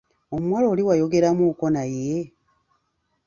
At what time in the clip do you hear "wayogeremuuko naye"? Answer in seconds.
0.87-2.15